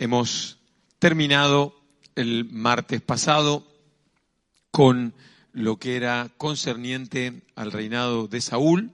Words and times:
Hemos 0.00 0.56
terminado 0.98 1.78
el 2.14 2.46
martes 2.46 3.02
pasado 3.02 3.70
con 4.70 5.12
lo 5.52 5.78
que 5.78 5.94
era 5.94 6.30
concerniente 6.38 7.42
al 7.54 7.70
reinado 7.70 8.26
de 8.26 8.40
Saúl 8.40 8.92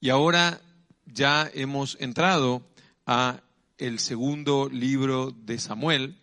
y 0.00 0.08
ahora 0.08 0.60
ya 1.06 1.48
hemos 1.54 1.96
entrado 2.00 2.66
a 3.06 3.42
el 3.78 4.00
segundo 4.00 4.68
libro 4.68 5.30
de 5.30 5.60
Samuel 5.60 6.18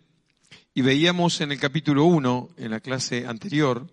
y 0.74 0.82
veíamos 0.82 1.40
en 1.40 1.52
el 1.52 1.58
capítulo 1.58 2.04
1, 2.04 2.50
en 2.58 2.72
la 2.72 2.80
clase 2.80 3.26
anterior, 3.26 3.90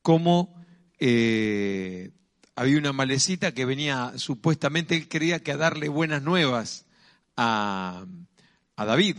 cómo 0.00 0.64
eh, 0.98 2.10
había 2.54 2.78
una 2.78 2.94
malecita 2.94 3.52
que 3.52 3.66
venía, 3.66 4.14
supuestamente 4.16 4.96
él 4.96 5.08
creía 5.08 5.40
que 5.40 5.52
a 5.52 5.58
darle 5.58 5.90
buenas 5.90 6.22
nuevas 6.22 6.86
a, 7.36 8.06
a 8.76 8.84
David. 8.84 9.18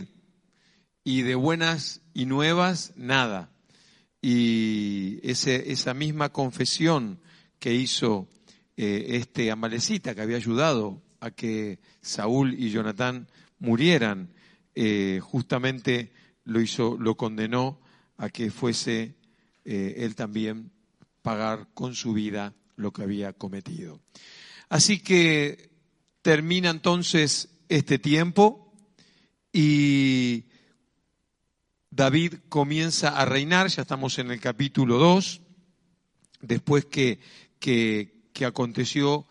Y 1.04 1.22
de 1.22 1.34
buenas 1.34 2.00
y 2.14 2.26
nuevas, 2.26 2.92
nada. 2.96 3.50
Y 4.20 5.20
ese, 5.22 5.72
esa 5.72 5.94
misma 5.94 6.30
confesión 6.30 7.20
que 7.58 7.74
hizo 7.74 8.28
eh, 8.76 9.06
este 9.16 9.50
Amalecita, 9.50 10.14
que 10.14 10.22
había 10.22 10.36
ayudado 10.36 11.02
a 11.20 11.30
que 11.30 11.80
Saúl 12.00 12.54
y 12.54 12.70
Jonatán 12.70 13.28
murieran, 13.58 14.30
eh, 14.74 15.20
justamente 15.22 16.12
lo 16.44 16.60
hizo, 16.60 16.96
lo 16.98 17.16
condenó 17.16 17.80
a 18.16 18.28
que 18.28 18.50
fuese 18.50 19.16
eh, 19.64 19.94
él 19.98 20.14
también 20.14 20.70
pagar 21.22 21.68
con 21.74 21.94
su 21.94 22.12
vida 22.12 22.54
lo 22.76 22.92
que 22.92 23.02
había 23.02 23.32
cometido. 23.32 24.00
Así 24.68 25.00
que 25.00 25.70
termina 26.22 26.70
entonces 26.70 27.48
este 27.68 27.98
tiempo 27.98 28.67
y 29.52 30.44
David 31.90 32.34
comienza 32.48 33.08
a 33.08 33.24
reinar, 33.24 33.68
ya 33.68 33.82
estamos 33.82 34.18
en 34.18 34.30
el 34.30 34.40
capítulo 34.40 34.98
2, 34.98 35.40
después 36.42 36.84
que, 36.84 37.18
que, 37.58 38.12
aconteció, 38.46 39.26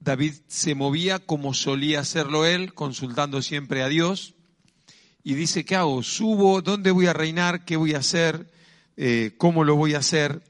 David 0.00 0.32
se 0.48 0.74
movía 0.74 1.18
como 1.20 1.54
solía 1.54 2.00
hacerlo 2.00 2.44
él, 2.44 2.74
consultando 2.74 3.42
siempre 3.42 3.82
a 3.82 3.88
Dios, 3.88 4.34
y 5.22 5.34
dice, 5.34 5.64
¿qué 5.64 5.76
hago? 5.76 6.02
¿Subo? 6.02 6.62
¿Dónde 6.62 6.90
voy 6.90 7.06
a 7.06 7.12
reinar? 7.12 7.64
¿Qué 7.64 7.76
voy 7.76 7.94
a 7.94 7.98
hacer? 7.98 8.50
Eh, 8.96 9.34
¿Cómo 9.38 9.64
lo 9.64 9.76
voy 9.76 9.94
a 9.94 9.98
hacer? 9.98 10.42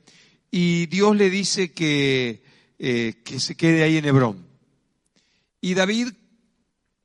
Y 0.50 0.86
Dios 0.86 1.16
le 1.16 1.30
dice 1.30 1.72
que, 1.72 2.42
eh, 2.78 3.22
que 3.24 3.40
se 3.40 3.56
quede 3.56 3.82
ahí 3.82 3.96
en 3.96 4.04
Hebrón. 4.04 4.46
Y 5.60 5.74
David 5.74 6.12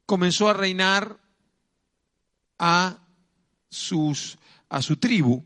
comenzó 0.05 0.49
a 0.49 0.53
reinar 0.53 1.20
a 2.61 2.99
sus, 3.69 4.37
a 4.69 4.83
su 4.83 4.97
tribu 4.97 5.43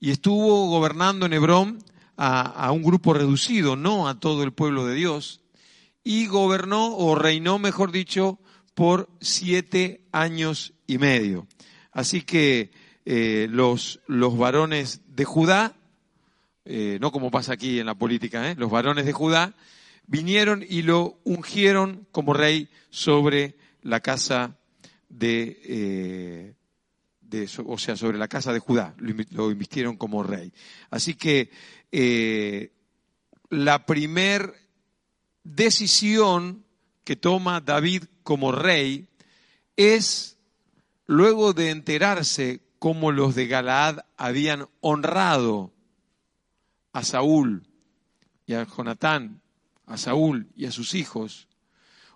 y 0.00 0.10
estuvo 0.10 0.68
gobernando 0.68 1.26
en 1.26 1.34
Hebrón 1.34 1.84
a, 2.16 2.72
un 2.72 2.82
grupo 2.82 3.12
reducido, 3.12 3.76
no 3.76 4.08
a 4.08 4.18
todo 4.18 4.42
el 4.42 4.52
pueblo 4.52 4.86
de 4.86 4.94
Dios, 4.94 5.42
y 6.02 6.26
gobernó 6.26 6.96
o 6.96 7.14
reinó, 7.14 7.58
mejor 7.58 7.92
dicho, 7.92 8.38
por 8.74 9.10
siete 9.20 10.00
años 10.12 10.72
y 10.86 10.96
medio. 10.96 11.46
Así 11.92 12.22
que 12.22 12.70
eh, 13.04 13.48
los, 13.50 14.00
los 14.06 14.38
varones 14.38 15.02
de 15.08 15.26
Judá, 15.26 15.74
eh, 16.64 16.96
no 17.02 17.12
como 17.12 17.30
pasa 17.30 17.52
aquí 17.52 17.80
en 17.80 17.86
la 17.86 17.96
política, 17.96 18.50
¿eh? 18.50 18.54
los 18.56 18.70
varones 18.70 19.04
de 19.04 19.12
Judá, 19.12 19.54
vinieron 20.06 20.64
y 20.66 20.82
lo 20.82 21.18
ungieron 21.24 22.06
como 22.12 22.32
rey 22.32 22.70
sobre 22.88 23.56
la 23.82 24.00
casa 24.00 24.56
de, 25.08 26.54
o 27.64 27.78
sea, 27.78 27.96
sobre 27.96 28.18
la 28.18 28.28
casa 28.28 28.52
de 28.52 28.58
Judá, 28.60 28.94
lo 28.98 29.50
invistieron 29.50 29.96
como 29.96 30.22
rey. 30.22 30.52
Así 30.90 31.14
que 31.14 31.50
eh, 31.92 32.72
la 33.50 33.86
primer 33.86 34.54
decisión 35.44 36.64
que 37.04 37.16
toma 37.16 37.60
David 37.60 38.04
como 38.22 38.52
rey 38.52 39.08
es, 39.76 40.38
luego 41.06 41.52
de 41.52 41.70
enterarse 41.70 42.60
cómo 42.78 43.12
los 43.12 43.34
de 43.34 43.46
Galaad 43.46 44.00
habían 44.16 44.68
honrado 44.80 45.72
a 46.92 47.04
Saúl 47.04 47.66
y 48.46 48.54
a 48.54 48.64
Jonatán, 48.64 49.40
a 49.86 49.96
Saúl 49.96 50.48
y 50.56 50.66
a 50.66 50.72
sus 50.72 50.94
hijos, 50.94 51.48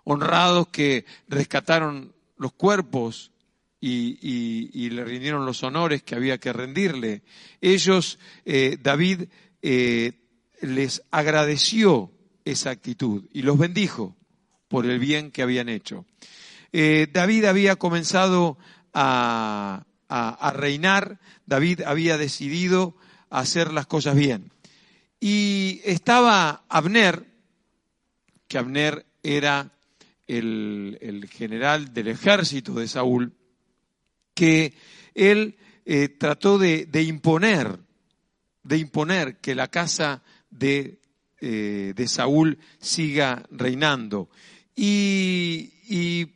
honrados 0.03 0.67
que 0.67 1.05
rescataron 1.27 2.13
los 2.41 2.53
cuerpos 2.53 3.31
y, 3.79 4.89
le 4.89 5.05
rindieron 5.05 5.45
los 5.45 5.61
honores 5.61 6.01
que 6.01 6.15
había 6.15 6.39
que 6.39 6.51
rendirle. 6.51 7.21
Ellos, 7.61 8.17
eh, 8.45 8.79
David 8.81 9.25
eh, 9.61 10.13
les 10.61 11.03
agradeció 11.11 12.11
esa 12.43 12.71
actitud 12.71 13.25
y 13.31 13.43
los 13.43 13.59
bendijo 13.59 14.15
por 14.69 14.87
el 14.87 14.97
bien 14.97 15.29
que 15.29 15.43
habían 15.43 15.69
hecho. 15.69 16.07
Eh, 16.73 17.07
David 17.13 17.45
había 17.45 17.75
comenzado 17.75 18.57
a, 18.91 19.85
a, 20.09 20.53
reinar, 20.53 21.19
David 21.45 21.81
había 21.81 22.17
decidido 22.17 22.95
hacer 23.29 23.71
las 23.71 23.85
cosas 23.85 24.15
bien. 24.15 24.51
Y 25.19 25.79
estaba 25.83 26.63
Abner, 26.69 27.23
que 28.47 28.57
Abner 28.57 29.05
era 29.21 29.71
el, 30.37 31.29
general 31.31 31.93
del 31.93 32.07
ejército 32.07 32.73
de 32.73 32.87
Saúl, 32.87 33.33
que 34.33 34.73
él 35.13 35.57
eh, 35.85 36.09
trató 36.09 36.57
de, 36.57 36.87
imponer, 37.03 37.79
de 38.63 38.77
imponer 38.77 39.37
que 39.37 39.55
la 39.55 39.67
casa 39.67 40.23
de, 40.49 40.99
eh, 41.41 41.93
de 41.95 42.07
Saúl 42.07 42.57
siga 42.79 43.43
reinando. 43.51 44.29
Y, 44.75 45.73
y 45.89 46.27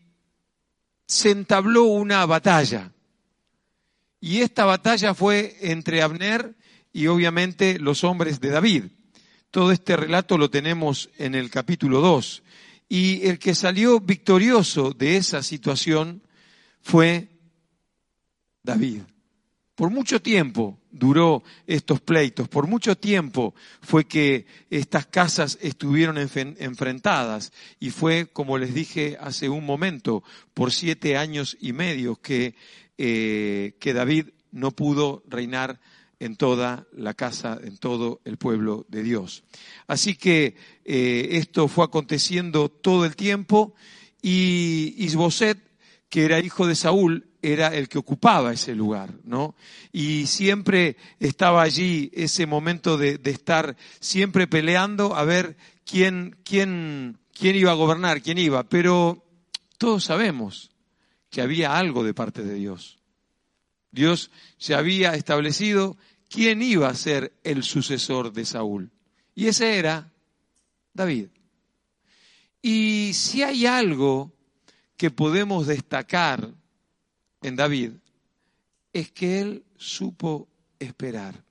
se 1.08 1.32
entabló 1.32 1.84
una 1.84 2.26
batalla. 2.26 2.92
Y 4.20 4.42
esta 4.42 4.66
batalla 4.66 5.14
fue 5.14 5.56
entre 5.62 6.02
Abner 6.02 6.56
y 6.92 7.08
obviamente 7.08 7.80
los 7.80 8.04
hombres 8.04 8.42
de 8.42 8.50
David. 8.50 8.84
Todo 9.52 9.72
este 9.72 9.96
relato 9.96 10.38
lo 10.38 10.50
tenemos 10.50 11.10
en 11.18 11.36
el 11.36 11.50
capítulo 11.50 12.02
2. 12.02 12.44
Y 12.88 13.28
el 13.28 13.40
que 13.40 13.56
salió 13.56 14.00
victorioso 14.00 14.92
de 14.92 15.18
esa 15.18 15.42
situación 15.42 16.22
fue 16.82 17.30
David. 18.64 19.02
Por 19.76 19.90
mucho 19.90 20.22
tiempo 20.22 20.80
duró 20.90 21.44
estos 21.68 22.00
pleitos, 22.00 22.48
por 22.48 22.66
mucho 22.66 22.96
tiempo 22.96 23.54
fue 23.82 24.06
que 24.06 24.46
estas 24.70 25.06
casas 25.06 25.58
estuvieron 25.62 26.18
enfrentadas 26.18 27.52
y 27.78 27.90
fue, 27.90 28.28
como 28.28 28.58
les 28.58 28.74
dije 28.74 29.18
hace 29.20 29.50
un 29.50 29.66
momento, 29.66 30.24
por 30.54 30.72
siete 30.72 31.18
años 31.18 31.58
y 31.60 31.74
medio 31.74 32.16
que, 32.16 32.56
eh, 32.98 33.76
que 33.80 33.92
David 33.94 34.28
no 34.52 34.72
pudo 34.72 35.24
reinar 35.28 35.82
en 36.20 36.36
toda 36.36 36.88
la 36.94 37.14
casa, 37.14 37.60
en 37.62 37.78
todo 37.78 38.22
el 38.26 38.38
pueblo 38.38 38.86
de 38.90 39.04
Dios. 39.04 39.44
Así 39.88 40.16
que 40.16 40.56
eh, 40.86 41.30
esto 41.32 41.68
fue 41.68 41.86
aconteciendo 41.86 42.70
todo 42.70 43.06
el 43.06 43.16
tiempo 43.16 43.76
y 44.22 44.96
Isboset, 44.98 45.60
que 46.10 46.26
era 46.26 46.40
hijo 46.40 46.68
de 46.68 46.76
Saúl, 46.76 47.28
era 47.42 47.76
el 47.76 47.90
que 47.90 48.00
ocupaba 48.00 48.54
ese 48.54 48.74
lugar, 48.74 49.14
¿no? 49.24 49.56
Y 49.92 50.26
siempre 50.26 50.98
estaba 51.20 51.62
allí 51.62 52.10
ese 52.14 52.48
momento 52.48 52.98
de, 52.98 53.20
estar 53.24 53.76
siempre 54.00 54.48
peleando 54.48 55.16
a 55.16 55.24
ver 55.26 55.56
quién, 55.86 56.38
quién, 56.44 57.20
quién 57.38 57.56
iba 57.56 57.72
a 57.72 57.76
gobernar, 57.76 58.22
quién 58.22 58.40
iba. 58.40 58.64
Pero 58.64 59.24
todos 59.78 60.06
sabemos 60.06 60.72
que 61.30 61.42
había 61.42 61.78
algo 61.78 62.04
de 62.04 62.14
parte 62.14 62.44
de 62.44 62.56
Dios. 62.56 62.98
Dios 63.96 64.30
se 64.58 64.76
había 64.76 65.16
establecido 65.16 65.98
quién 66.30 66.62
iba 66.62 66.90
a 66.90 66.94
ser 66.94 67.34
el 67.44 67.64
sucesor 67.64 68.34
de 68.34 68.46
Saúl. 68.46 68.92
Y 69.34 69.48
ese 69.48 69.78
era 69.80 70.12
David. 70.94 71.30
Y 72.62 73.12
si 73.14 73.42
hay 73.42 73.66
algo 73.66 74.34
que 74.98 75.12
podemos 75.12 75.68
destacar 75.68 76.54
en 77.42 77.56
David 77.56 77.92
es 78.92 79.12
que 79.12 79.40
él 79.40 79.64
supo 79.78 80.48
esperar. 80.80 81.44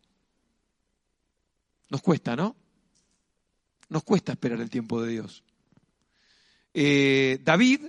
Nos 1.88 2.02
cuesta, 2.02 2.36
¿no? 2.36 2.56
Nos 3.88 4.02
cuesta 4.02 4.32
esperar 4.32 4.60
el 4.60 4.70
tiempo 4.70 5.02
de 5.02 5.12
Dios. 5.12 5.44
Eh, 6.72 7.38
David 7.42 7.86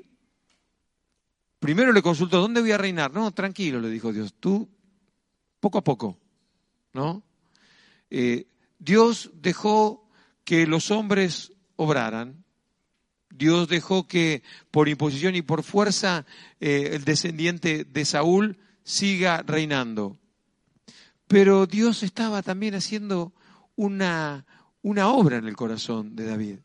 primero 1.65 1.91
le 1.91 2.03
consultó, 2.03 2.41
¿dónde 2.41 2.61
voy 2.61 2.73
a 2.73 2.77
reinar? 2.77 3.11
No, 3.11 3.31
tranquilo, 3.31 3.79
le 3.79 3.89
dijo 3.89 4.13
Dios, 4.13 4.35
tú 4.39 4.69
poco 5.59 5.79
a 5.79 5.83
poco, 5.83 6.15
¿no? 6.93 7.23
Eh, 8.11 8.45
Dios 8.77 9.31
dejó 9.33 10.07
que 10.43 10.67
los 10.67 10.91
hombres 10.91 11.53
obraran, 11.75 12.45
Dios 13.31 13.67
dejó 13.67 14.07
que 14.07 14.43
por 14.69 14.89
imposición 14.89 15.35
y 15.35 15.41
por 15.41 15.63
fuerza 15.63 16.27
eh, 16.59 16.91
el 16.93 17.03
descendiente 17.03 17.83
de 17.83 18.05
Saúl 18.05 18.59
siga 18.83 19.41
reinando. 19.41 20.19
Pero 21.27 21.65
Dios 21.65 22.03
estaba 22.03 22.43
también 22.43 22.75
haciendo 22.75 23.33
una, 23.75 24.45
una 24.83 25.09
obra 25.09 25.37
en 25.37 25.47
el 25.47 25.55
corazón 25.55 26.15
de 26.15 26.27
David. 26.27 26.59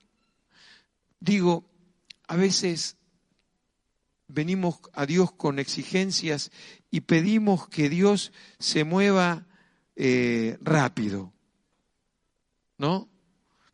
Digo, 1.20 1.64
a 2.28 2.36
veces 2.36 2.98
venimos 4.32 4.80
a 4.92 5.06
Dios 5.06 5.32
con 5.32 5.58
exigencias 5.58 6.50
y 6.90 7.02
pedimos 7.02 7.68
que 7.68 7.88
Dios 7.88 8.32
se 8.58 8.84
mueva 8.84 9.46
eh, 9.96 10.58
rápido, 10.60 11.32
¿no? 12.78 13.08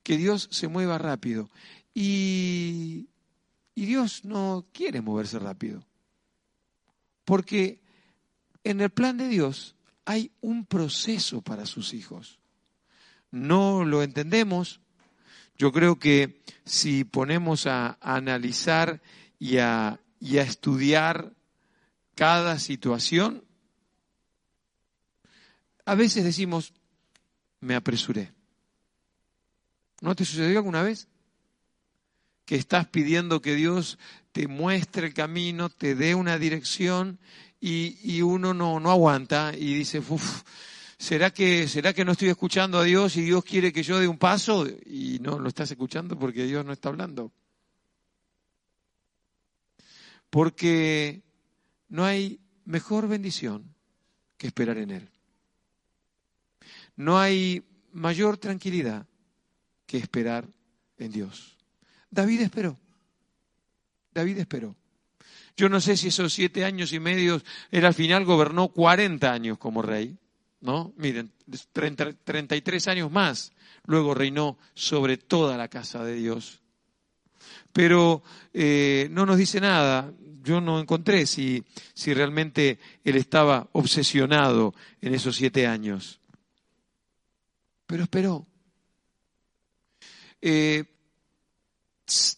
Que 0.03 0.17
Dios 0.17 0.49
se 0.51 0.69
mueva 0.69 0.99
rápido. 0.99 1.51
Y, 1.95 3.09
y 3.75 3.87
Dios 3.87 4.25
no 4.25 4.67
quiere 4.73 5.01
moverse 5.01 5.39
rápido, 5.39 5.87
porque 7.25 7.81
en 8.65 8.81
el 8.81 8.91
plan 8.91 9.17
de 9.17 9.29
Dios 9.29 9.77
hay 10.05 10.33
un 10.41 10.65
proceso 10.65 11.43
para 11.43 11.67
sus 11.67 11.93
hijos. 11.93 12.39
No 13.31 13.85
lo 13.85 14.03
entendemos. 14.03 14.81
Yo 15.59 15.73
creo 15.73 15.99
que 15.99 16.41
si 16.65 17.05
ponemos 17.05 17.67
a, 17.67 17.99
analizar 18.01 19.03
y 19.39 19.59
a, 19.59 20.01
y 20.21 20.39
a 20.39 20.43
estudiar 20.43 21.33
cada 22.15 22.59
situación, 22.59 23.45
a 25.85 25.95
veces 25.95 26.25
decimos, 26.25 26.73
me 27.61 27.75
apresuré. 27.75 28.33
¿No 30.01 30.15
te 30.15 30.25
sucedió 30.25 30.59
alguna 30.59 30.83
vez? 30.83 31.09
Que 32.45 32.57
estás 32.57 32.87
pidiendo 32.89 33.41
que 33.41 33.55
Dios 33.55 33.99
te 34.33 34.49
muestre 34.49 35.09
el 35.09 35.15
camino, 35.15 35.69
te 35.69 35.95
dé 35.95 36.15
una 36.15 36.39
dirección 36.39 37.19
y, 37.61 38.21
uno 38.23 38.55
no, 38.55 38.79
no 38.81 38.91
aguanta 38.91 39.53
y 39.57 39.75
dice, 39.75 39.99
uff, 39.99 40.43
¿será 40.99 41.33
que, 41.33 41.67
¿será 41.69 41.93
que 41.93 42.05
no 42.05 42.13
estoy 42.13 42.29
escuchando 42.29 42.79
a 42.79 42.85
Dios 42.85 43.17
y 43.17 43.23
Dios 43.23 43.45
quiere 43.45 43.73
que 43.73 43.83
yo 43.83 43.99
dé 43.99 44.07
un 44.07 44.19
paso? 44.19 44.67
Y 44.87 45.19
no 45.21 45.39
lo 45.39 45.49
estás 45.49 45.71
escuchando 45.71 46.19
porque 46.19 46.45
Dios 46.45 46.65
no 46.65 46.73
está 46.73 46.89
hablando. 46.89 47.33
Porque 50.37 51.23
no 51.89 52.05
hay 52.05 52.41
mejor 52.67 53.09
bendición 53.09 53.75
que 54.37 54.49
esperar 54.49 54.77
en 54.77 54.91
Él. 54.91 55.09
No 56.95 57.19
hay 57.19 57.65
mayor 57.93 58.37
tranquilidad 58.37 59.07
que 59.87 59.97
esperar 59.97 60.47
en 60.99 61.11
Dios. 61.11 61.57
David 62.11 62.43
esperó. 62.43 62.79
David 64.13 64.37
esperó. 64.37 64.77
Yo 65.57 65.71
no 65.71 65.81
sé 65.81 65.97
si 65.97 66.09
esos 66.09 66.35
siete 66.35 66.67
años 66.67 66.93
y 66.93 67.01
medio, 67.01 67.41
él 67.71 67.87
al 67.87 67.95
final 67.95 68.27
gobernó 68.27 68.69
40 68.69 69.33
años 69.33 69.57
como 69.57 69.81
rey, 69.81 70.19
¿no? 70.61 70.93
Miren, 70.99 71.33
33 71.73 72.89
años 72.89 73.11
más, 73.11 73.55
luego 73.87 74.13
reinó 74.13 74.59
sobre 74.75 75.17
toda 75.17 75.57
la 75.57 75.69
casa 75.69 76.05
de 76.05 76.17
Dios. 76.17 76.61
Pero 77.73 78.23
eh, 78.53 79.09
no 79.11 79.27
nos 79.27 79.37
dice 79.37 79.61
nada, 79.61 80.13
yo 80.43 80.61
no 80.61 80.81
encontré 80.81 81.27
si, 81.27 81.65
si 81.93 82.15
realmente 82.15 82.79
él 83.05 83.17
estaba 83.17 83.69
obsesionado 83.73 84.75
en 85.01 85.15
esos 85.15 85.37
siete 85.37 85.67
años. 85.67 86.21
Pero 87.87 88.05
esperó. 88.05 88.47
Eh, 90.41 90.85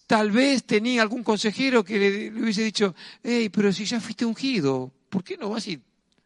tal 0.06 0.30
vez 0.30 0.64
tenía 0.64 1.02
algún 1.02 1.22
consejero 1.22 1.84
que 1.84 1.98
le, 1.98 2.40
hubiese 2.40 2.62
dicho, 2.62 2.94
hey, 3.22 3.50
pero 3.50 3.72
si 3.72 3.84
ya 3.84 4.00
fuiste 4.00 4.24
ungido, 4.24 4.92
¿por 5.08 5.22
qué 5.22 5.36
no 5.36 5.50
vas 5.50 5.68
y 5.68 5.80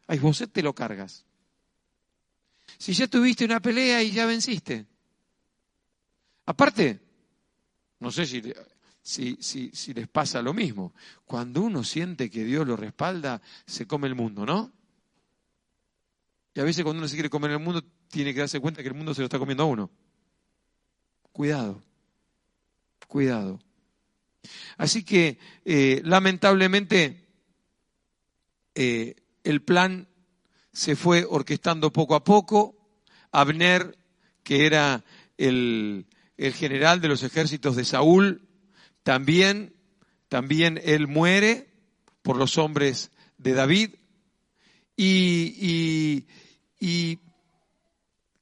a 0.07 0.15
vos 0.15 0.43
te 0.51 0.63
lo 0.63 0.73
cargas? 0.73 1.25
Si 2.77 2.93
ya 2.93 3.07
tuviste 3.07 3.45
una 3.45 3.61
pelea 3.61 4.01
y 4.01 4.11
ya 4.11 4.25
venciste. 4.25 4.85
Aparte, 6.45 6.99
no 7.99 8.11
sé 8.11 8.25
si, 8.25 8.41
si, 9.03 9.37
si, 9.39 9.69
si 9.73 9.93
les 9.93 10.07
pasa 10.07 10.41
lo 10.41 10.53
mismo. 10.53 10.95
Cuando 11.25 11.61
uno 11.61 11.83
siente 11.83 12.31
que 12.31 12.43
Dios 12.43 12.65
lo 12.65 12.75
respalda, 12.75 13.39
se 13.67 13.85
come 13.85 14.07
el 14.07 14.15
mundo, 14.15 14.45
¿no? 14.45 14.71
Y 16.55 16.59
a 16.59 16.63
veces 16.63 16.83
cuando 16.83 16.99
uno 16.99 17.07
se 17.07 17.15
quiere 17.15 17.29
comer 17.29 17.51
el 17.51 17.59
mundo, 17.59 17.83
tiene 18.07 18.33
que 18.33 18.39
darse 18.39 18.59
cuenta 18.59 18.81
que 18.81 18.87
el 18.87 18.95
mundo 18.95 19.13
se 19.13 19.21
lo 19.21 19.25
está 19.25 19.37
comiendo 19.37 19.63
a 19.63 19.67
uno. 19.67 19.91
Cuidado 21.31 21.83
cuidado. 23.13 23.59
Así 24.75 25.03
que, 25.03 25.37
eh, 25.65 26.01
lamentablemente, 26.03 27.27
eh, 28.73 29.15
el 29.43 29.61
plan 29.61 30.07
se 30.71 30.95
fue 30.95 31.23
orquestando 31.29 31.93
poco 31.93 32.15
a 32.15 32.23
poco. 32.23 32.75
Abner, 33.31 33.99
que 34.41 34.65
era 34.65 35.05
el, 35.37 36.07
el 36.37 36.53
general 36.53 37.01
de 37.01 37.07
los 37.07 37.21
ejércitos 37.21 37.75
de 37.75 37.85
Saúl, 37.85 38.47
también, 39.03 39.75
también 40.29 40.79
él 40.83 41.07
muere 41.07 41.69
por 42.21 42.37
los 42.37 42.57
hombres 42.57 43.11
de 43.37 43.53
David. 43.53 43.89
Y, 44.95 46.25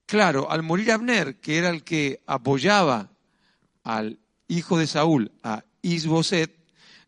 claro, 0.06 0.52
al 0.52 0.64
morir 0.64 0.92
Abner, 0.92 1.40
que 1.40 1.58
era 1.58 1.70
el 1.70 1.84
que 1.84 2.22
apoyaba 2.26 3.12
al 3.84 4.20
hijo 4.48 4.78
de 4.78 4.88
Saúl, 4.88 5.32
a 5.44 5.64
Isboset, 5.82 6.56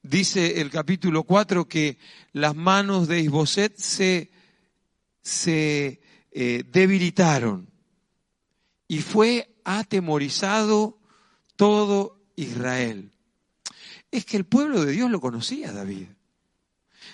dice 0.02 0.62
el 0.62 0.70
capítulo 0.70 1.24
4 1.24 1.68
que 1.68 1.98
las 2.32 2.56
manos 2.56 3.08
de 3.08 3.22
Isboset 3.22 3.78
se, 3.78 4.32
se 5.22 6.02
eh, 6.32 6.64
debilitaron 6.68 7.70
y 8.88 9.00
fue 9.00 9.56
atemorizado 9.64 11.00
todo 11.56 12.22
Israel. 12.36 13.12
Es 14.14 14.26
que 14.26 14.38
el 14.38 14.46
pueblo 14.46 14.86
de 14.86 14.92
Dios 14.92 15.10
lo 15.10 15.20
conocía 15.20 15.72
David. 15.72 16.06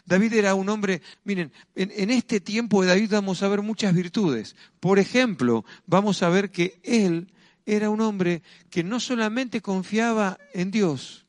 David 0.06 0.34
era 0.34 0.54
un 0.54 0.68
hombre, 0.68 1.02
miren, 1.24 1.54
en, 1.74 2.10
este 2.10 2.42
tiempo 2.42 2.82
de 2.82 2.90
David 2.90 3.12
vamos 3.12 3.42
a 3.42 3.48
ver 3.48 3.62
muchas 3.62 3.96
virtudes. 3.96 4.58
Por 4.82 5.00
ejemplo, 5.00 5.64
vamos 5.86 6.22
a 6.24 6.30
ver 6.30 6.52
que 6.52 6.82
él 6.84 7.32
era 7.66 7.90
un 7.90 8.02
hombre 8.02 8.44
que 8.70 8.84
no 8.84 9.00
solamente 9.00 9.62
confiaba 9.62 10.38
en 10.54 10.72
Dios, 10.72 11.26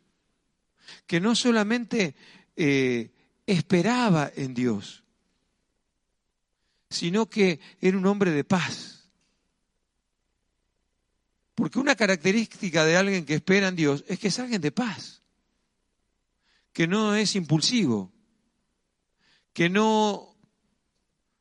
que 1.07 1.21
no 1.21 1.37
solamente 1.37 2.17
eh, 2.57 3.13
esperaba 3.47 4.29
en 4.35 4.55
Dios, 4.55 5.05
sino 6.89 7.31
que 7.31 7.61
era 7.81 7.97
un 7.97 8.07
hombre 8.07 8.33
de 8.33 8.43
paz. 8.43 9.09
Porque 11.55 11.79
una 11.79 11.95
característica 11.95 12.85
de 12.85 12.97
alguien 12.97 13.25
que 13.25 13.35
espera 13.35 13.69
en 13.69 13.77
Dios 13.77 14.05
es 14.09 14.19
que 14.19 14.29
es 14.29 14.39
alguien 14.41 14.61
de 14.61 14.73
paz, 14.73 15.20
que 16.81 16.87
no 16.89 17.15
es 17.15 17.37
impulsivo, 17.37 18.11
que 19.53 19.69
no, 19.69 20.35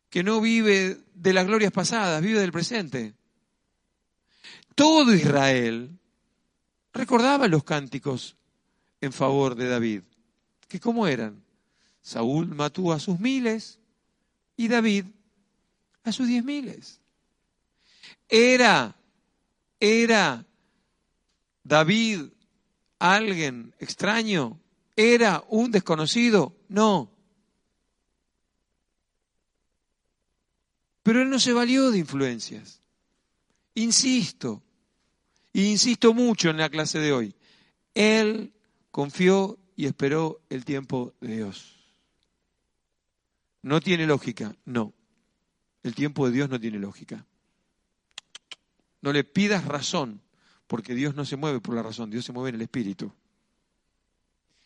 que 0.10 0.22
no 0.22 0.42
vive 0.42 0.98
de 1.14 1.32
las 1.32 1.48
glorias 1.48 1.72
pasadas, 1.72 2.22
vive 2.22 2.42
del 2.42 2.52
presente 2.52 3.14
todo 4.80 5.14
Israel 5.14 5.98
recordaba 6.92 7.48
los 7.48 7.64
cánticos 7.64 8.36
en 9.00 9.14
favor 9.14 9.56
de 9.56 9.70
David. 9.70 10.04
¿Que 10.68 10.82
cómo 10.82 11.08
eran? 11.08 11.42
Saúl 12.02 12.48
mató 12.48 12.92
a 12.94 13.00
sus 13.00 13.20
miles 13.20 13.80
y 14.58 14.68
David 14.68 15.06
a 16.04 16.12
sus 16.12 16.28
diez 16.28 16.44
miles. 16.44 17.00
Era, 18.28 18.98
era 19.80 20.46
David 21.64 22.24
alguien 23.00 23.74
extraño, 23.80 24.60
era 25.00 25.46
un 25.48 25.72
desconocido, 25.72 26.58
no. 26.68 27.10
Pero 31.04 31.22
él 31.22 31.30
no 31.30 31.40
se 31.40 31.54
valió 31.54 31.90
de 31.90 32.00
influencias. 32.00 32.82
Insisto, 33.76 34.62
y 35.54 35.68
insisto 35.68 36.14
mucho 36.14 36.50
en 36.50 36.58
la 36.58 36.70
clase 36.70 37.00
de 37.00 37.14
hoy. 37.14 37.34
Él 37.94 38.54
confió 38.92 39.58
y 39.78 39.86
esperó 39.86 40.42
el 40.50 40.66
tiempo 40.66 41.14
de 41.22 41.38
Dios. 41.38 41.80
¿No 43.62 43.80
tiene 43.80 44.06
lógica? 44.06 44.54
No. 44.66 44.94
El 45.82 45.96
tiempo 45.96 46.26
de 46.26 46.34
Dios 46.34 46.50
no 46.50 46.60
tiene 46.60 46.78
lógica. 46.78 47.26
No 49.00 49.14
le 49.14 49.24
pidas 49.24 49.64
razón, 49.64 50.22
porque 50.68 50.94
Dios 50.94 51.16
no 51.16 51.24
se 51.24 51.38
mueve 51.38 51.62
por 51.62 51.74
la 51.74 51.84
razón, 51.84 52.10
Dios 52.10 52.26
se 52.26 52.34
mueve 52.34 52.50
en 52.50 52.56
el 52.56 52.64
Espíritu. 52.64 53.14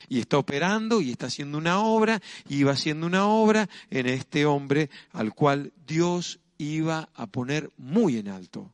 Y 0.10 0.20
está 0.20 0.38
operando 0.38 1.02
y 1.02 1.12
está 1.12 1.28
haciendo 1.28 1.58
una 1.58 1.80
obra, 1.80 2.22
y 2.48 2.64
va 2.64 2.74
haciendo 2.74 3.08
una 3.08 3.28
obra 3.28 3.70
en 3.90 4.08
este 4.08 4.46
hombre 4.46 4.90
al 5.12 5.34
cual 5.34 5.74
Dios 5.86 6.40
iba 6.58 7.10
a 7.14 7.28
poner 7.28 7.72
muy 7.78 8.18
en 8.18 8.30
alto. 8.30 8.72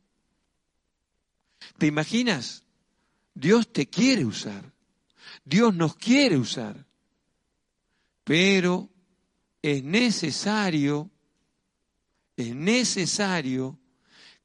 ¿Te 1.78 1.88
imaginas? 1.88 2.64
Dios 3.34 3.72
te 3.72 3.88
quiere 3.88 4.26
usar. 4.26 4.74
Dios 5.46 5.74
nos 5.74 5.96
quiere 5.96 6.38
usar, 6.38 6.86
pero 8.24 8.90
es 9.62 9.84
necesario, 9.84 11.10
es 12.36 12.54
necesario 12.56 13.80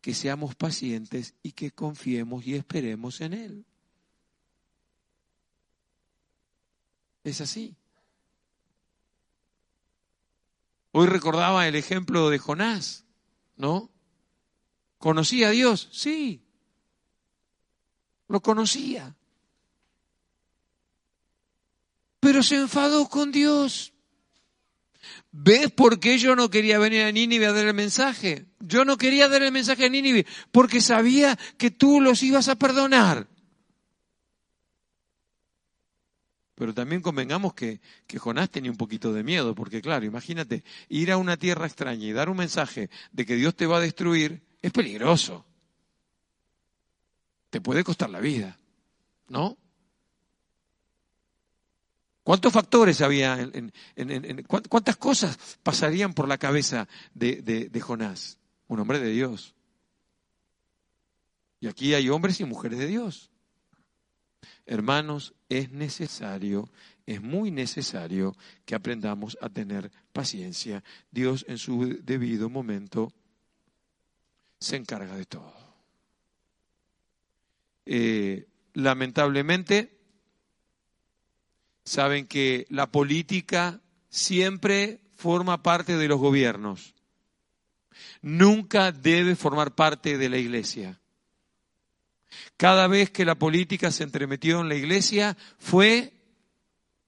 que 0.00 0.14
seamos 0.14 0.54
pacientes 0.54 1.34
y 1.42 1.52
que 1.52 1.70
confiemos 1.70 2.46
y 2.46 2.54
esperemos 2.54 3.20
en 3.20 3.34
Él. 3.34 3.64
Es 7.24 7.40
así. 7.40 7.74
Hoy 10.92 11.06
recordaba 11.08 11.66
el 11.66 11.74
ejemplo 11.74 12.30
de 12.30 12.38
Jonás, 12.38 13.04
¿no? 13.56 13.90
¿Conocía 14.98 15.48
a 15.48 15.50
Dios? 15.50 15.88
Sí. 15.90 16.42
Lo 18.28 18.40
conocía. 18.40 19.16
Pero 22.20 22.42
se 22.42 22.56
enfadó 22.56 23.08
con 23.08 23.32
Dios. 23.32 23.92
¿Ves 25.32 25.70
por 25.72 25.98
qué 25.98 26.16
yo 26.18 26.36
no 26.36 26.48
quería 26.48 26.78
venir 26.78 27.02
a 27.02 27.12
Nínive 27.12 27.46
a 27.46 27.52
dar 27.52 27.66
el 27.66 27.74
mensaje? 27.74 28.46
Yo 28.60 28.84
no 28.84 28.96
quería 28.96 29.28
dar 29.28 29.42
el 29.42 29.50
mensaje 29.50 29.86
a 29.86 29.88
Nínive 29.88 30.26
porque 30.52 30.80
sabía 30.80 31.36
que 31.58 31.70
tú 31.70 32.00
los 32.00 32.22
ibas 32.22 32.48
a 32.48 32.54
perdonar. 32.54 33.26
Pero 36.54 36.72
también 36.72 37.02
convengamos 37.02 37.54
que, 37.54 37.80
Jonás 38.16 38.50
tenía 38.50 38.70
un 38.70 38.76
poquito 38.76 39.12
de 39.12 39.24
miedo, 39.24 39.54
porque 39.54 39.82
claro, 39.82 40.04
imagínate, 40.04 40.62
ir 40.88 41.10
a 41.10 41.16
una 41.16 41.36
tierra 41.36 41.66
extraña 41.66 42.06
y 42.06 42.12
dar 42.12 42.28
un 42.28 42.36
mensaje 42.36 42.90
de 43.12 43.26
que 43.26 43.34
Dios 43.34 43.56
te 43.56 43.66
va 43.66 43.78
a 43.78 43.80
destruir 43.80 44.42
es 44.62 44.72
peligroso. 44.72 45.44
Te 47.50 47.60
puede 47.60 47.82
costar 47.82 48.10
la 48.10 48.20
vida, 48.20 48.58
¿no? 49.28 49.56
¿Cuántos 52.22 52.52
factores 52.52 53.00
había? 53.00 53.38
En, 53.38 54.42
¿Cuántas 54.46 54.96
cosas 54.96 55.58
pasarían 55.62 56.14
por 56.14 56.26
la 56.26 56.38
cabeza 56.38 56.88
de 57.12 57.80
Jonás? 57.82 58.38
Un 58.68 58.80
hombre 58.80 58.98
de 58.98 59.10
Dios. 59.10 59.54
Y 61.60 61.66
aquí 61.66 61.94
hay 61.94 62.08
hombres 62.08 62.40
y 62.40 62.44
mujeres 62.44 62.78
de 62.78 62.86
Dios. 62.86 63.30
Hermanos, 64.66 65.34
es 65.48 65.70
necesario, 65.70 66.70
es 67.06 67.20
muy 67.20 67.50
necesario 67.50 68.34
que 68.64 68.74
aprendamos 68.74 69.36
a 69.40 69.50
tener 69.50 69.90
paciencia. 70.12 70.82
Dios 71.10 71.44
en 71.48 71.58
su 71.58 71.98
debido 72.02 72.48
momento 72.48 73.12
se 74.58 74.76
encarga 74.76 75.16
de 75.16 75.26
todo. 75.26 75.54
Eh, 77.86 78.48
lamentablemente, 78.72 80.00
saben 81.84 82.26
que 82.26 82.66
la 82.70 82.90
política 82.90 83.82
siempre 84.08 85.00
forma 85.16 85.62
parte 85.62 85.96
de 85.96 86.08
los 86.08 86.18
gobiernos. 86.18 86.94
Nunca 88.22 88.92
debe 88.92 89.36
formar 89.36 89.74
parte 89.74 90.16
de 90.16 90.28
la 90.28 90.38
iglesia. 90.38 91.00
Cada 92.56 92.86
vez 92.86 93.10
que 93.10 93.24
la 93.24 93.34
política 93.34 93.90
se 93.90 94.04
entremetió 94.04 94.60
en 94.60 94.68
la 94.68 94.74
iglesia 94.74 95.36
fue 95.58 96.12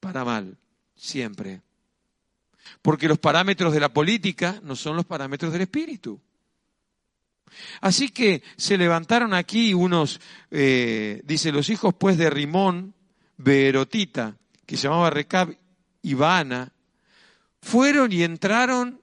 para 0.01 0.25
mal, 0.25 0.59
siempre. 0.97 1.63
Porque 2.83 3.09
los 3.09 3.19
parámetros 3.19 3.73
de 3.73 3.81
la 3.81 3.93
política 3.93 4.61
no 4.63 4.77
son 4.77 4.97
los 4.97 5.07
parámetros 5.07 5.53
del 5.53 5.63
espíritu. 5.63 6.21
Así 7.81 8.09
que 8.09 8.43
se 8.57 8.77
levantaron 8.77 9.35
aquí 9.35 9.73
unos, 9.73 10.21
eh, 10.51 11.23
dice, 11.25 11.53
los 11.53 11.69
hijos 11.71 11.95
pues 11.95 12.19
de 12.19 12.31
Rimón, 12.31 12.95
Berotita, 13.37 14.37
que 14.65 14.77
se 14.77 14.85
llamaba 14.85 15.11
Recab 15.11 15.57
y 16.03 16.15
fueron 17.61 18.13
y 18.13 18.23
entraron 18.23 19.01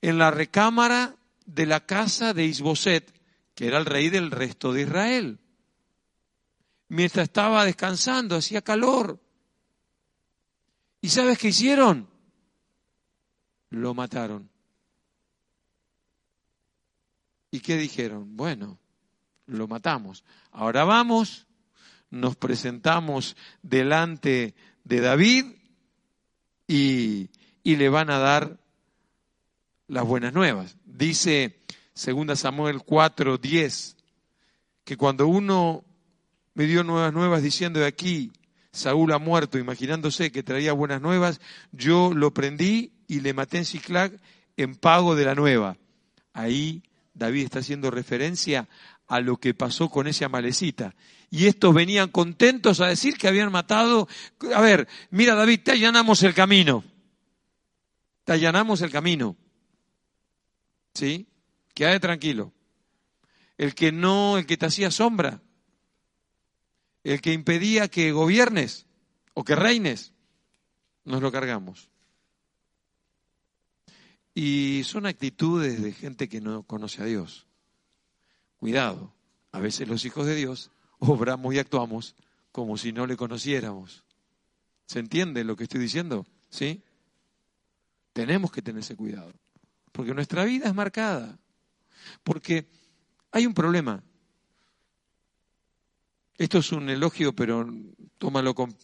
en 0.00 0.18
la 0.18 0.30
recámara 0.30 1.16
de 1.44 1.66
la 1.66 1.84
casa 1.84 2.32
de 2.32 2.46
Isboset, 2.46 3.12
que 3.54 3.66
era 3.66 3.78
el 3.78 3.86
rey 3.86 4.08
del 4.08 4.30
resto 4.30 4.72
de 4.72 4.82
Israel. 4.82 5.38
Mientras 6.92 7.24
estaba 7.24 7.64
descansando, 7.64 8.36
hacía 8.36 8.60
calor. 8.60 9.18
¿Y 11.00 11.08
sabes 11.08 11.38
qué 11.38 11.48
hicieron? 11.48 12.06
Lo 13.70 13.94
mataron. 13.94 14.50
¿Y 17.50 17.60
qué 17.60 17.78
dijeron? 17.78 18.36
Bueno, 18.36 18.78
lo 19.46 19.66
matamos. 19.68 20.22
Ahora 20.50 20.84
vamos, 20.84 21.46
nos 22.10 22.36
presentamos 22.36 23.38
delante 23.62 24.54
de 24.84 25.00
David 25.00 25.46
y, 26.68 27.30
y 27.62 27.76
le 27.76 27.88
van 27.88 28.10
a 28.10 28.18
dar 28.18 28.60
las 29.88 30.04
buenas 30.04 30.34
nuevas. 30.34 30.76
Dice 30.84 31.58
2 31.94 32.38
Samuel 32.38 32.82
4, 32.84 33.38
10, 33.38 33.96
que 34.84 34.98
cuando 34.98 35.26
uno 35.26 35.86
me 36.54 36.66
dio 36.66 36.84
nuevas 36.84 37.12
nuevas 37.12 37.42
diciendo 37.42 37.80
de 37.80 37.86
aquí, 37.86 38.32
Saúl 38.72 39.12
ha 39.12 39.18
muerto, 39.18 39.58
imaginándose 39.58 40.32
que 40.32 40.42
traía 40.42 40.72
buenas 40.72 41.00
nuevas, 41.00 41.40
yo 41.72 42.12
lo 42.14 42.32
prendí 42.32 42.92
y 43.06 43.20
le 43.20 43.34
maté 43.34 43.58
en 43.58 43.64
Ciclac 43.64 44.18
en 44.56 44.74
pago 44.74 45.14
de 45.14 45.24
la 45.24 45.34
nueva. 45.34 45.76
Ahí 46.32 46.82
David 47.14 47.44
está 47.44 47.58
haciendo 47.58 47.90
referencia 47.90 48.68
a 49.06 49.20
lo 49.20 49.36
que 49.36 49.52
pasó 49.52 49.90
con 49.90 50.06
ese 50.06 50.24
amalecita. 50.24 50.94
Y 51.30 51.46
estos 51.46 51.74
venían 51.74 52.08
contentos 52.08 52.80
a 52.80 52.86
decir 52.86 53.16
que 53.16 53.28
habían 53.28 53.52
matado. 53.52 54.08
A 54.54 54.60
ver, 54.60 54.88
mira 55.10 55.34
David, 55.34 55.60
te 55.62 55.72
allanamos 55.72 56.22
el 56.22 56.34
camino. 56.34 56.84
Te 58.24 58.32
allanamos 58.32 58.80
el 58.82 58.90
camino. 58.90 59.36
¿Sí? 60.94 61.26
Quédate 61.74 62.00
tranquilo. 62.00 62.52
El 63.58 63.74
que 63.74 63.92
no, 63.92 64.38
el 64.38 64.46
que 64.46 64.56
te 64.56 64.66
hacía 64.66 64.90
sombra, 64.90 65.40
el 67.04 67.20
que 67.20 67.32
impedía 67.32 67.88
que 67.88 68.12
gobiernes 68.12 68.86
o 69.34 69.44
que 69.44 69.56
reines, 69.56 70.12
nos 71.04 71.22
lo 71.22 71.32
cargamos. 71.32 71.88
Y 74.34 74.82
son 74.84 75.06
actitudes 75.06 75.82
de 75.82 75.92
gente 75.92 76.28
que 76.28 76.40
no 76.40 76.62
conoce 76.62 77.02
a 77.02 77.06
Dios. 77.06 77.46
Cuidado, 78.56 79.12
a 79.50 79.58
veces 79.58 79.88
los 79.88 80.04
hijos 80.04 80.26
de 80.26 80.34
Dios 80.34 80.70
obramos 80.98 81.54
y 81.54 81.58
actuamos 81.58 82.14
como 82.52 82.76
si 82.76 82.92
no 82.92 83.06
le 83.06 83.16
conociéramos. 83.16 84.04
¿Se 84.86 84.98
entiende 84.98 85.44
lo 85.44 85.56
que 85.56 85.64
estoy 85.64 85.80
diciendo? 85.80 86.26
¿Sí? 86.50 86.82
Tenemos 88.12 88.52
que 88.52 88.62
tener 88.62 88.80
ese 88.80 88.94
cuidado, 88.94 89.32
porque 89.90 90.14
nuestra 90.14 90.44
vida 90.44 90.66
es 90.66 90.74
marcada. 90.74 91.38
Porque 92.22 92.68
hay 93.30 93.46
un 93.46 93.54
problema. 93.54 94.02
Esto 96.38 96.58
es 96.58 96.72
un 96.72 96.88
elogio, 96.88 97.34
pero 97.34 97.68
tómalo 98.18 98.54
con, 98.54 98.74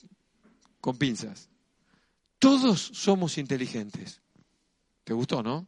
con 0.81 0.97
pinzas. 0.97 1.49
Todos 2.39 2.81
somos 2.81 3.39
inteligentes. 3.39 4.21
¿Te 5.05 5.13
gustó, 5.13 5.43
no? 5.43 5.67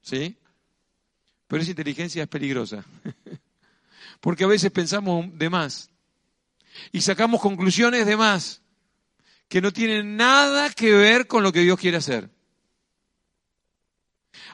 ¿Sí? 0.00 0.36
Pero 1.46 1.62
esa 1.62 1.70
inteligencia 1.70 2.22
es 2.22 2.28
peligrosa. 2.28 2.84
Porque 4.20 4.44
a 4.44 4.48
veces 4.48 4.70
pensamos 4.70 5.26
de 5.38 5.50
más. 5.50 5.90
Y 6.90 7.02
sacamos 7.02 7.40
conclusiones 7.40 8.06
de 8.06 8.16
más 8.16 8.62
que 9.48 9.60
no 9.60 9.72
tienen 9.72 10.16
nada 10.16 10.70
que 10.70 10.92
ver 10.92 11.26
con 11.26 11.42
lo 11.42 11.52
que 11.52 11.60
Dios 11.60 11.78
quiere 11.78 11.98
hacer 11.98 12.30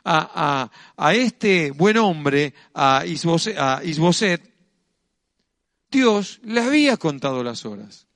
a, 0.04 1.12
este 1.12 1.70
buen 1.70 1.96
hombre, 1.98 2.54
a 2.74 3.04
Isboset, 3.06 4.42
Dios 5.90 6.40
le 6.42 6.60
había 6.60 6.96
contado 6.96 7.42
las 7.42 7.64
horas. 7.64 8.06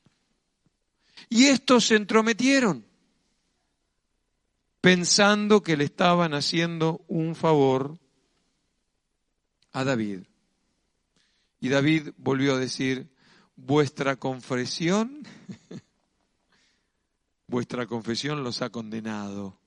Y 1.28 1.46
estos 1.46 1.86
se 1.86 1.96
entrometieron, 1.96 2.84
pensando 4.80 5.62
que 5.62 5.76
le 5.76 5.84
estaban 5.84 6.34
haciendo 6.34 7.04
un 7.08 7.34
favor 7.34 7.98
a 9.72 9.84
David. 9.84 10.24
Y 11.60 11.68
David 11.68 12.10
volvió 12.18 12.54
a 12.54 12.58
decir, 12.58 13.08
vuestra 13.56 14.16
confesión, 14.16 15.22
vuestra 17.46 17.86
confesión 17.86 18.42
los 18.42 18.60
ha 18.60 18.70
condenado 18.70 19.58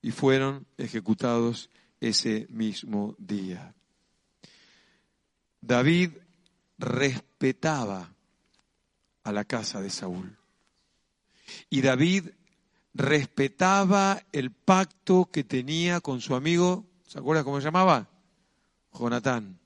y 0.00 0.10
fueron 0.10 0.66
ejecutados 0.78 1.70
ese 2.00 2.46
mismo 2.50 3.14
día. 3.18 3.74
David 5.60 6.10
respetaba 6.82 8.12
a 9.22 9.32
la 9.32 9.44
casa 9.44 9.80
de 9.80 9.88
Saúl. 9.88 10.36
Y 11.70 11.80
David 11.80 12.30
respetaba 12.92 14.20
el 14.32 14.50
pacto 14.50 15.30
que 15.30 15.44
tenía 15.44 16.00
con 16.00 16.20
su 16.20 16.34
amigo, 16.34 16.84
¿se 17.06 17.18
acuerda 17.18 17.44
cómo 17.44 17.60
se 17.60 17.64
llamaba? 17.64 18.08
Jonatán. 18.92 19.58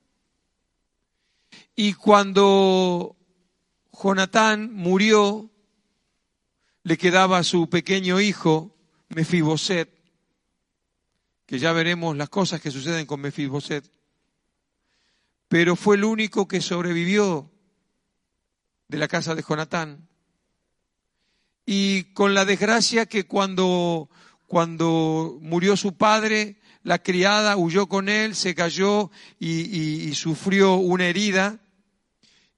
Y 1.74 1.94
cuando 1.94 3.16
Jonatán 3.92 4.72
murió, 4.74 5.50
le 6.82 6.98
quedaba 6.98 7.42
su 7.42 7.68
pequeño 7.68 8.20
hijo, 8.20 8.76
Mefiboset, 9.08 9.90
que 11.46 11.58
ya 11.58 11.72
veremos 11.72 12.16
las 12.16 12.28
cosas 12.28 12.60
que 12.60 12.70
suceden 12.70 13.06
con 13.06 13.20
Mefiboset, 13.20 13.90
pero 15.48 15.76
fue 15.76 15.96
el 15.96 16.04
único 16.04 16.48
que 16.48 16.60
sobrevivió 16.60 17.50
de 18.88 18.98
la 18.98 19.08
casa 19.08 19.34
de 19.34 19.42
Jonatán. 19.42 20.08
Y 21.64 22.04
con 22.14 22.34
la 22.34 22.44
desgracia 22.44 23.06
que 23.06 23.26
cuando, 23.26 24.08
cuando 24.46 25.38
murió 25.40 25.76
su 25.76 25.96
padre, 25.96 26.56
la 26.82 27.02
criada 27.02 27.56
huyó 27.56 27.88
con 27.88 28.08
él, 28.08 28.36
se 28.36 28.54
cayó 28.54 29.10
y, 29.40 30.14
sufrió 30.14 30.76
una 30.76 31.08
herida 31.08 31.60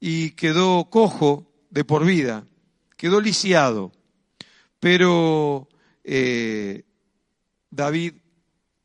y 0.00 0.32
quedó 0.32 0.90
cojo 0.90 1.50
de 1.70 1.84
por 1.84 2.04
vida, 2.04 2.46
quedó 2.96 3.20
lisiado. 3.20 3.92
Pero 4.80 5.68
eh, 6.04 6.84
David 7.70 8.14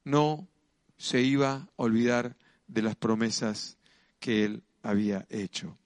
no 0.05 0.47
se 0.97 1.21
iba 1.21 1.53
a 1.53 1.69
olvidar 1.75 2.37
de 2.67 2.81
las 2.81 2.95
promesas 2.95 3.77
que 4.23 4.45
él 4.45 4.63
había 4.83 5.25
hecho. 5.29 5.77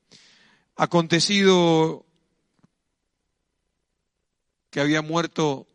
Acontecido 0.76 2.06
que 4.70 4.80
había 4.80 5.02
muerto 5.02 5.66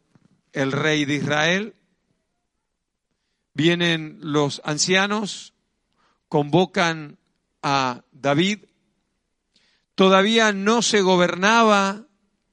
el 0.53 0.71
rey 0.71 1.05
de 1.05 1.15
Israel, 1.17 1.75
vienen 3.53 4.19
los 4.21 4.63
ancianos, 4.65 5.55
convocan 6.29 7.19
a 7.65 8.05
David, 8.13 8.61
todavía 9.97 10.53
no 10.53 10.83
se 10.83 11.01
gobernaba 11.01 12.07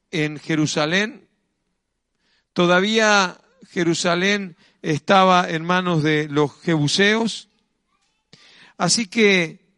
en 0.10 0.40
Jerusalén, 0.40 1.30
todavía 2.54 3.40
Jerusalén 3.70 4.58
estaba 4.82 5.48
en 5.48 5.64
manos 5.64 6.02
de 6.02 6.28
los 6.30 6.60
jebuseos. 6.62 7.48
Así 8.76 9.06
que 9.06 9.69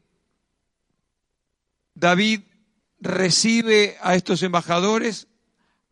David 1.94 2.42
recibe 3.00 3.98
a 4.02 4.16
estos 4.16 4.44
embajadores, 4.44 5.28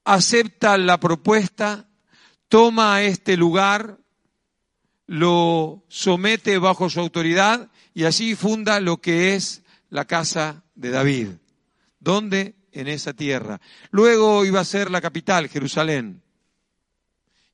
acepta 0.03 0.77
la 0.77 0.99
propuesta, 0.99 1.89
toma 2.47 3.01
este 3.03 3.37
lugar, 3.37 3.97
lo 5.07 5.83
somete 5.87 6.57
bajo 6.57 6.89
su 6.89 6.99
autoridad 6.99 7.69
y 7.93 8.03
así 8.03 8.35
funda 8.35 8.79
lo 8.79 8.97
que 8.97 9.35
es 9.35 9.63
la 9.89 10.05
casa 10.05 10.63
de 10.75 10.91
David. 10.91 11.27
¿Dónde? 11.99 12.55
En 12.71 12.87
esa 12.87 13.13
tierra. 13.13 13.59
Luego 13.89 14.45
iba 14.45 14.59
a 14.59 14.65
ser 14.65 14.91
la 14.91 15.01
capital, 15.01 15.49
Jerusalén 15.49 16.21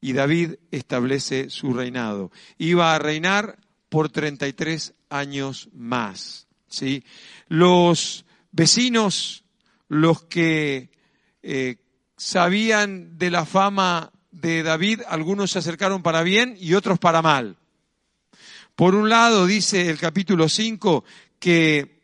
y 0.05 0.13
David 0.13 0.57
establece 0.69 1.49
su 1.49 1.73
reinado. 1.73 2.31
Iba 2.59 2.93
a 2.93 2.99
reinar 2.99 3.57
por 3.89 4.09
33 4.09 4.93
años 5.09 5.69
más. 5.73 6.45
¿sí? 6.67 7.03
Los 7.47 8.23
vecinos, 8.55 9.43
los 9.89 10.23
que 10.23 10.89
eh, 11.43 11.75
sabían 12.15 13.17
de 13.17 13.29
la 13.29 13.45
fama 13.45 14.13
de 14.31 14.63
David, 14.63 15.01
algunos 15.07 15.51
se 15.51 15.59
acercaron 15.59 16.01
para 16.01 16.23
bien 16.23 16.55
y 16.57 16.73
otros 16.73 16.97
para 16.97 17.21
mal. 17.21 17.57
Por 18.75 18.95
un 18.95 19.09
lado, 19.09 19.45
dice 19.45 19.89
el 19.89 19.97
capítulo 19.97 20.47
5 20.47 21.03
que 21.37 21.99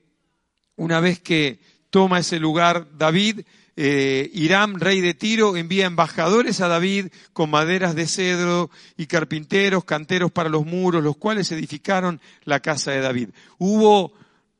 una 0.75 1.00
vez 1.00 1.22
que 1.22 1.62
toma 1.89 2.20
ese 2.20 2.39
lugar 2.39 2.98
David, 2.98 3.41
eh, 3.77 4.29
Hiram, 4.34 4.76
rey 4.76 4.99
de 4.99 5.13
Tiro, 5.13 5.56
envía 5.56 5.86
embajadores 5.86 6.60
a 6.60 6.67
David 6.67 7.08
con 7.32 7.49
maderas 7.49 7.95
de 7.95 8.08
cedro 8.08 8.69
y 8.97 9.06
carpinteros, 9.06 9.86
canteros 9.86 10.32
para 10.32 10.49
los 10.49 10.65
muros, 10.65 11.02
los 11.02 11.15
cuales 11.15 11.52
edificaron 11.54 12.19
la 12.43 12.60
casa 12.60 12.91
de 12.91 12.99
David. 12.99 13.30
Hubo 13.58 14.13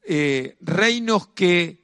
eh, 0.04 0.58
reinos 0.62 1.28
que 1.28 1.81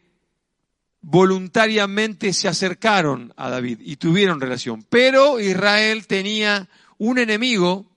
voluntariamente 1.09 2.33
se 2.33 2.49
acercaron 2.49 3.33
a 3.37 3.49
David 3.49 3.79
y 3.81 3.95
tuvieron 3.95 4.41
relación, 4.41 4.83
pero 4.89 5.39
Israel 5.39 6.05
tenía 6.05 6.67
un 6.97 7.17
enemigo 7.17 7.89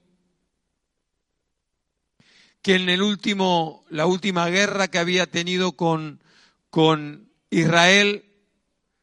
que 2.61 2.75
en 2.75 2.87
el 2.87 3.01
último, 3.01 3.83
la 3.89 4.05
última 4.05 4.47
guerra 4.47 4.87
que 4.87 4.97
había 4.97 5.25
tenido 5.25 5.73
con, 5.73 6.23
con 6.69 7.29
Israel 7.49 8.23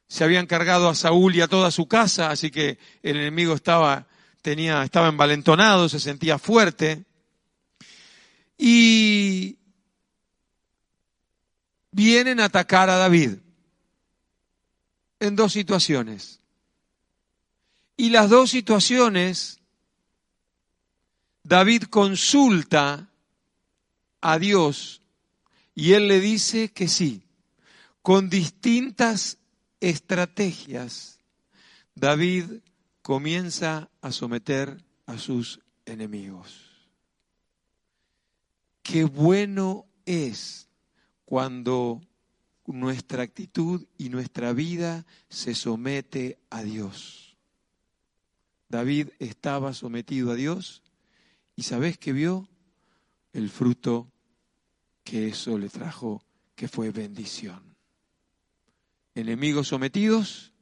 se 0.07 0.25
habían 0.25 0.47
cargado 0.47 0.89
a 0.89 0.95
Saúl 0.95 1.37
y 1.37 1.43
a 1.43 1.49
toda 1.49 1.71
su 1.71 1.87
casa, 1.87 2.31
así 2.31 2.51
que 2.51 2.79
el 3.03 3.19
enemigo 3.19 3.53
estaba, 3.53 4.07
tenía, 4.41 4.85
estaba 4.85 5.09
envalentonado, 5.09 5.87
se 5.91 6.01
sentía 6.01 6.39
fuerte. 6.39 7.05
Y 8.57 9.59
vienen 11.91 12.41
a 12.41 12.47
atacar 12.47 12.89
a 12.89 12.97
David 12.97 13.35
en 15.21 15.37
dos 15.37 15.53
situaciones. 15.53 16.41
Y 17.97 18.11
las 18.11 18.31
dos 18.31 18.51
situaciones, 18.51 19.61
David 21.43 21.85
consulta 21.85 23.11
a 24.21 24.39
Dios 24.39 25.03
y 25.75 25.93
él 25.93 26.09
le 26.09 26.21
dice 26.21 26.71
que 26.71 26.89
sí, 26.89 27.23
con 28.03 28.29
distintas 28.31 29.39
estrategias, 29.81 31.19
David 31.95 32.61
comienza 33.03 33.91
a 34.01 34.13
someter 34.13 34.85
a 35.07 35.19
sus 35.19 35.61
enemigos. 35.87 36.69
Qué 38.83 39.05
bueno 39.05 39.87
es 40.07 40.69
cuando 41.25 42.01
nuestra 42.69 43.23
actitud 43.23 43.87
y 43.97 44.09
nuestra 44.09 44.53
vida 44.53 45.07
se 45.29 45.55
somete 45.55 46.39
a 46.51 46.63
Dios. 46.63 47.37
David 48.69 49.09
estaba 49.19 49.73
sometido 49.73 50.31
a 50.31 50.35
Dios 50.35 50.83
y 51.57 51.63
¿sabes 51.63 51.99
qué 51.99 52.13
vio? 52.13 52.49
El 53.33 53.51
fruto 53.51 54.13
que 55.05 55.29
eso 55.29 55.59
le 55.59 55.69
trajo, 55.69 56.23
que 56.55 56.69
fue 56.69 56.91
bendición 56.91 57.69
enemigos 59.19 59.67
sometidos 59.67 60.53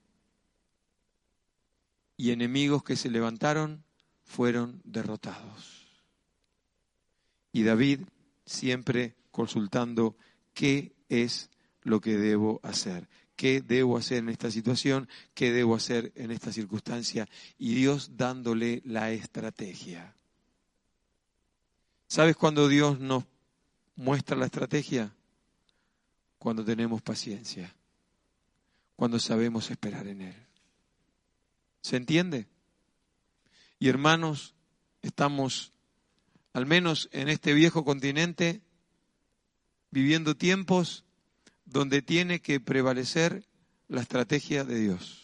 y 2.16 2.31
enemigos 2.31 2.83
que 2.83 2.97
se 2.97 3.11
levantaron 3.11 3.85
fueron 4.25 4.81
derrotados. 4.85 6.03
Y 7.53 7.64
David 7.64 8.01
siempre 8.47 9.14
consultando 9.31 10.16
qué 10.55 10.95
es 11.11 11.51
lo 11.87 12.01
que 12.01 12.16
debo 12.16 12.61
hacer, 12.62 13.09
qué 13.37 13.61
debo 13.61 13.96
hacer 13.96 14.18
en 14.18 14.29
esta 14.29 14.51
situación, 14.51 15.09
qué 15.35 15.53
debo 15.53 15.75
hacer 15.75 16.12
en 16.14 16.31
esta 16.31 16.53
circunstancia, 16.53 17.29
y 17.59 17.75
Dios 17.75 18.16
dándole 18.16 18.83
la 18.85 19.12
estrategia. 19.12 20.14
¿Sabes 22.09 22.37
cuando 22.37 22.68
Dios 22.68 23.01
nos 23.01 23.25
muestra 23.96 24.37
la 24.37 24.46
estrategia? 24.46 25.14
Cuando 26.38 26.64
tenemos 26.64 27.03
paciencia 27.03 27.75
cuando 28.96 29.20
sabemos 29.20 29.70
esperar 29.70 30.09
en 30.09 30.22
Él. 30.22 30.35
¿Se 31.83 31.96
entiende? 31.96 32.49
Y 33.79 33.88
hermanos, 33.88 34.55
estamos, 35.03 35.72
al 36.55 36.66
menos 36.66 37.09
en 37.12 37.29
este 37.29 37.53
viejo 37.53 37.85
continente, 37.85 38.62
viviendo 39.90 40.35
tiempos 40.35 41.05
donde 41.66 42.00
tiene 42.00 42.40
que 42.40 42.61
prevalecer 42.61 43.44
la 43.88 44.00
estrategia 44.00 44.64
de 44.64 44.81
Dios, 44.81 45.22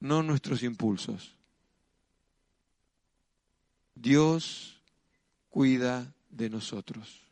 no 0.00 0.22
nuestros 0.22 0.62
impulsos. 0.62 1.34
Dios 3.94 4.80
cuida 5.48 6.14
de 6.30 6.50
nosotros 6.50 7.28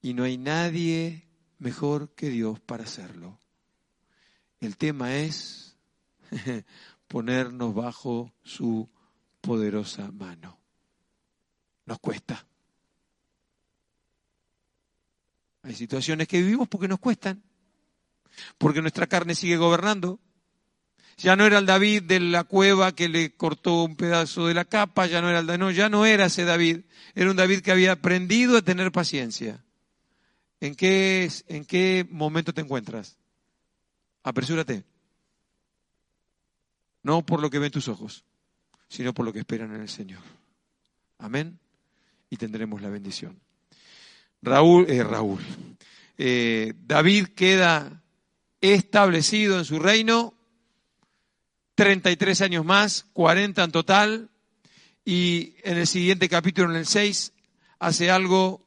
y 0.00 0.12
no 0.14 0.24
hay 0.24 0.36
nadie 0.36 1.28
mejor 1.58 2.10
que 2.14 2.30
Dios 2.30 2.58
para 2.58 2.82
hacerlo. 2.82 3.38
El 4.60 4.76
tema 4.76 5.14
es 5.14 5.76
ponernos 7.06 7.74
bajo 7.74 8.32
su 8.42 8.88
poderosa 9.40 10.10
mano. 10.10 10.58
Nos 11.86 11.98
cuesta. 12.00 12.46
Hay 15.62 15.74
situaciones 15.74 16.28
que 16.28 16.40
vivimos 16.40 16.68
porque 16.68 16.88
nos 16.88 16.98
cuestan, 16.98 17.42
porque 18.58 18.82
nuestra 18.82 19.06
carne 19.06 19.34
sigue 19.34 19.56
gobernando. 19.56 20.20
Ya 21.18 21.36
no 21.36 21.46
era 21.46 21.58
el 21.58 21.66
David 21.66 22.04
de 22.04 22.20
la 22.20 22.44
cueva 22.44 22.94
que 22.94 23.08
le 23.08 23.36
cortó 23.36 23.84
un 23.84 23.96
pedazo 23.96 24.46
de 24.46 24.54
la 24.54 24.64
capa, 24.64 25.06
ya 25.06 25.20
no 25.20 25.28
era 25.28 25.40
el 25.40 25.58
no, 25.58 25.70
ya 25.70 25.88
no 25.88 26.06
era 26.06 26.26
ese 26.26 26.44
David, 26.44 26.80
era 27.14 27.30
un 27.30 27.36
David 27.36 27.60
que 27.60 27.70
había 27.70 27.92
aprendido 27.92 28.56
a 28.56 28.62
tener 28.62 28.90
paciencia 28.90 29.62
¿En 30.62 30.76
qué, 30.76 31.28
¿En 31.48 31.64
qué 31.64 32.06
momento 32.08 32.54
te 32.54 32.60
encuentras? 32.60 33.18
Apresúrate. 34.22 34.84
No 37.02 37.26
por 37.26 37.42
lo 37.42 37.50
que 37.50 37.58
ven 37.58 37.72
tus 37.72 37.88
ojos, 37.88 38.24
sino 38.86 39.12
por 39.12 39.24
lo 39.24 39.32
que 39.32 39.40
esperan 39.40 39.74
en 39.74 39.80
el 39.80 39.88
Señor. 39.88 40.22
Amén. 41.18 41.58
Y 42.30 42.36
tendremos 42.36 42.80
la 42.80 42.90
bendición. 42.90 43.40
Raúl, 44.42 44.90
eh, 44.90 45.04
Raúl. 45.04 45.40
Eh, 46.18 46.74
David 46.84 47.28
queda 47.28 48.02
establecido 48.60 49.58
en 49.58 49.64
su 49.64 49.78
reino, 49.78 50.34
33 51.76 52.42
años 52.42 52.64
más, 52.64 53.06
40 53.12 53.64
en 53.64 53.72
total, 53.72 54.30
y 55.04 55.54
en 55.62 55.78
el 55.78 55.86
siguiente 55.86 56.28
capítulo, 56.28 56.70
en 56.70 56.76
el 56.76 56.86
6, 56.86 57.32
hace 57.78 58.10
algo, 58.10 58.66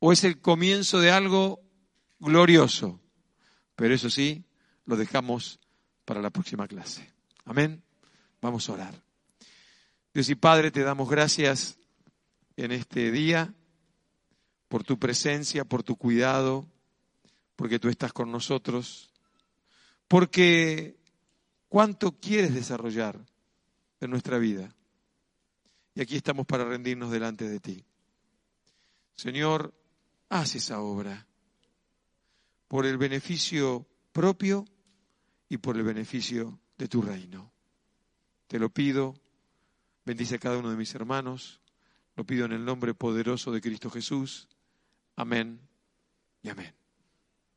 o 0.00 0.12
es 0.12 0.24
el 0.24 0.40
comienzo 0.40 1.00
de 1.00 1.10
algo 1.12 1.60
glorioso. 2.18 3.00
Pero 3.76 3.94
eso 3.94 4.10
sí, 4.10 4.44
lo 4.86 4.96
dejamos 4.96 5.60
para 6.04 6.20
la 6.20 6.30
próxima 6.30 6.66
clase. 6.66 7.12
Amén. 7.44 7.82
Vamos 8.40 8.68
a 8.68 8.72
orar. 8.72 9.02
Dios 10.12 10.28
y 10.28 10.34
Padre, 10.34 10.70
te 10.70 10.82
damos 10.82 11.08
gracias 11.08 11.78
en 12.56 12.72
este 12.72 13.10
día 13.10 13.54
por 14.68 14.84
tu 14.84 14.98
presencia, 14.98 15.64
por 15.64 15.82
tu 15.82 15.96
cuidado, 15.96 16.66
porque 17.56 17.78
tú 17.78 17.88
estás 17.88 18.12
con 18.12 18.30
nosotros, 18.30 19.10
porque 20.08 20.96
cuánto 21.68 22.18
quieres 22.18 22.54
desarrollar 22.54 23.18
en 24.00 24.10
nuestra 24.10 24.38
vida. 24.38 24.74
Y 25.94 26.02
aquí 26.02 26.16
estamos 26.16 26.46
para 26.46 26.64
rendirnos 26.64 27.10
delante 27.10 27.48
de 27.48 27.60
ti. 27.60 27.84
Señor, 29.14 29.72
haz 30.28 30.54
esa 30.54 30.80
obra 30.80 31.26
por 32.68 32.84
el 32.84 32.98
beneficio 32.98 33.86
propio 34.12 34.66
y 35.48 35.58
por 35.58 35.76
el 35.76 35.84
beneficio 35.84 36.58
de 36.76 36.88
tu 36.88 37.00
reino. 37.00 37.52
Te 38.46 38.58
lo 38.58 38.70
pido, 38.70 39.14
bendice 40.04 40.34
a 40.36 40.38
cada 40.38 40.58
uno 40.58 40.70
de 40.70 40.76
mis 40.76 40.94
hermanos, 40.94 41.60
lo 42.14 42.24
pido 42.24 42.44
en 42.44 42.52
el 42.52 42.64
nombre 42.64 42.94
poderoso 42.94 43.50
de 43.52 43.60
Cristo 43.60 43.90
Jesús. 43.90 44.48
Amén 45.16 45.60
y 46.42 46.50
amén. 46.50 46.74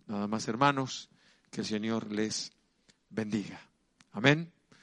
Nada 0.07 0.27
más, 0.27 0.47
hermanos, 0.47 1.09
que 1.51 1.61
el 1.61 1.67
Señor 1.67 2.11
les 2.11 2.51
bendiga. 3.09 3.59
Amén. 4.11 4.51